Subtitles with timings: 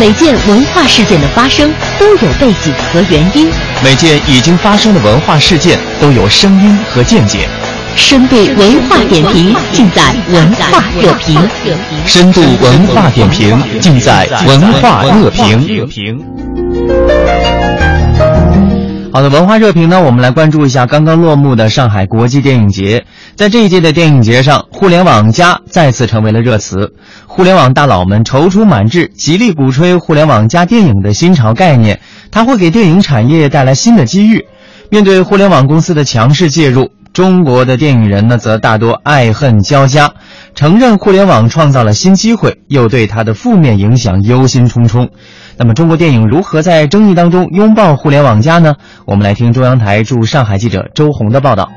[0.00, 3.46] 每件文化事件的发生都有背景和原因，
[3.84, 7.46] 每件已经发生的文化事件都有声音和见解。
[7.96, 11.38] 深度文化点评尽在文化热评。
[12.06, 15.84] 深度文化点评尽在文化热评。
[19.12, 23.04] 好的，文化热评呢，我们来关注一下刚刚落幕的上海国际电影节。
[23.34, 26.92] 在这一届的电影节上，“互联网加”再次成为了热词。
[27.26, 31.98] 互联网大佬们踌躇满志，极力鼓吹“互联网加电影”的新潮概念，
[32.30, 34.46] 它会给电影产业带来新的机遇。
[34.90, 40.12] 面对互联网公司的强势介入，中国的电影人呢，则大多爱恨交加，
[40.54, 45.08] 承认互联网创造了新机会，又对它的负面影响忧心忡忡。
[45.56, 48.76] 那么，中国电影如何在争议当中拥抱互联网加呢？
[49.06, 51.68] 我们来听中央台驻上海记者周红的报道。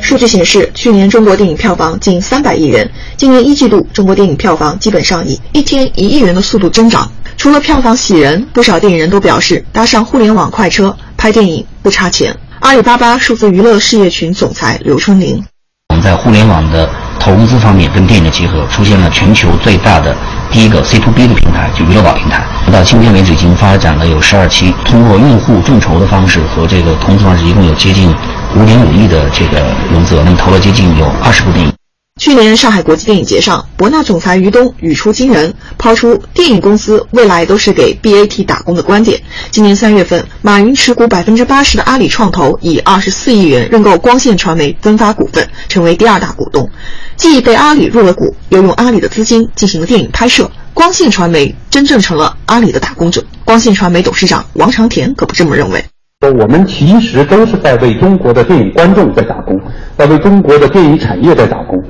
[0.00, 7.10] 数据显示，去年中国电影票房近三百亿元，今年一季度中国电影票房基本上以一天一亿元的速度增长。
[7.44, 12.34] 除了票房喜人，不少电影人都表示搭上互联网快车拍电影不差钱。
[12.60, 15.44] 阿里巴巴数字娱乐事业群总裁刘春林：
[15.90, 16.88] 我们在互联网的
[17.20, 20.16] 投资方面跟电影的结合，出现了全球最大的
[20.50, 22.42] 第一个 C to B 的平台，就娱乐宝平台。
[22.72, 28.08] 到今天为止，已经发展了有十二期，通过用户众筹的方式和这个投资方式，一共有接近
[28.56, 31.70] 五点五亿的这个融资，那么投了接近有二十部电影。
[32.20, 39.20] 去年上海国际电影节上，博纳总裁于东语出惊人，抛出电影公司未来都是给 BAT 打工的观点。
[39.50, 46.70] 今年三月份，马云持股百分之八十的阿里创投以二十四亿元认购光线传媒分发股份，成为第二大股东，
[47.16, 50.48] 既被阿里入了股，又用阿里的资金进行了电影拍摄。
[50.72, 53.24] 光线传媒真正成了阿里的打工者。
[53.44, 55.84] 光线传媒董事长王长田可不这么认为。
[56.20, 59.60] 我们其实都是在为中国的电影观众在打工，
[59.98, 61.83] 在为中国的电影产业在打工。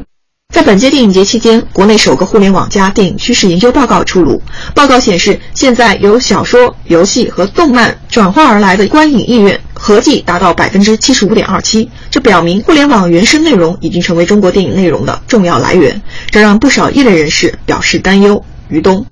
[0.55, 4.41] 在本届电影节期间，国内首个互联网加电影趋势研究报告出炉。
[4.73, 16.01] 报告显示，现在由小说、游戏和动漫转化而来的观影意愿合计达到百分之七十五点二七，这表明互联网原生内容已经成为中国电影内容的重要来源，
[16.31, 18.41] 这让不少业内人士表示担忧。
[18.69, 19.05] 于东，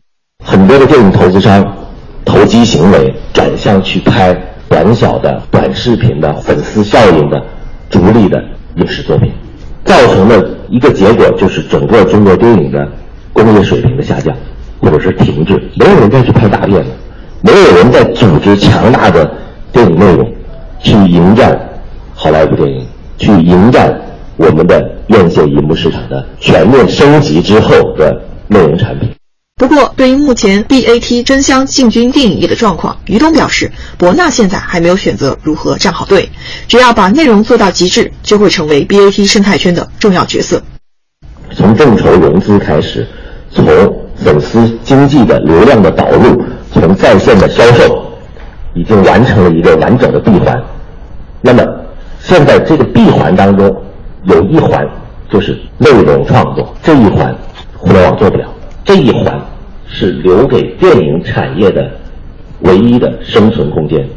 [0.44, 1.76] 很多的电影投资商
[2.24, 4.32] 投机行为转向去拍
[4.68, 7.44] 短小的短视频的粉丝效应的
[7.90, 8.40] 逐利的
[8.76, 9.32] 影视作品。
[9.84, 12.88] 造成的一个结果就是整个中国电影的
[13.32, 14.34] 工业水平的下降，
[14.80, 16.86] 或者是停滞，没有人再去拍大片了，
[17.42, 19.30] 没有人再组织强大的
[19.72, 20.26] 电影内容
[20.80, 21.58] 去迎战
[22.14, 22.86] 好莱坞电影，
[23.18, 23.94] 去迎战
[24.36, 29.11] 我们的院线银幕市场的全面升级之后的内容产品。
[29.62, 36.28] 不过，对于目前 BAT 争相进军电影业的状况，于东表示，博纳现在还没有选择如何站好队，
[36.66, 40.60] 只要把内容做到极致，就会成为 BAT 生态圈的重要角色。
[41.54, 43.06] 从众筹融资开始，
[43.52, 43.64] 从
[44.16, 48.04] 粉丝经济的流量的导入，从在线的销售，
[48.74, 50.60] 已经完成了一个完整的闭环。
[51.40, 51.64] 那么，
[52.20, 53.72] 现在这个闭环当中，
[54.24, 54.84] 有一环
[55.30, 57.32] 就是内容创作，这一环
[57.76, 58.52] 互联网做不了，
[58.92, 59.52] 这一环。
[59.92, 61.90] 是留给电影产业的
[62.60, 64.08] 唯一的生存空间。